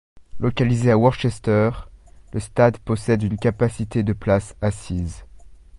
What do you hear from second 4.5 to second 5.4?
assises.